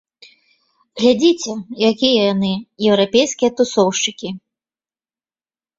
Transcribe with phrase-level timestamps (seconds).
[1.01, 1.51] Глядзіце,
[1.91, 2.51] якія яны,
[2.93, 4.29] еўрапейскія тусоўшчыкі!